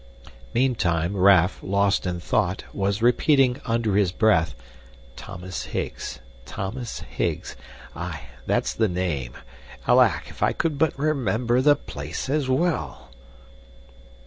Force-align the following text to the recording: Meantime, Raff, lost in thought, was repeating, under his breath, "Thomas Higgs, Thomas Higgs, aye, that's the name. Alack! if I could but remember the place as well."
Meantime, 0.55 1.15
Raff, 1.15 1.59
lost 1.61 2.07
in 2.07 2.19
thought, 2.19 2.63
was 2.73 3.03
repeating, 3.03 3.61
under 3.65 3.95
his 3.95 4.11
breath, 4.11 4.55
"Thomas 5.15 5.61
Higgs, 5.65 6.17
Thomas 6.43 7.01
Higgs, 7.01 7.55
aye, 7.95 8.21
that's 8.47 8.73
the 8.73 8.89
name. 8.89 9.33
Alack! 9.85 10.23
if 10.31 10.41
I 10.41 10.53
could 10.53 10.79
but 10.79 10.97
remember 10.97 11.61
the 11.61 11.75
place 11.75 12.29
as 12.29 12.49
well." 12.49 13.11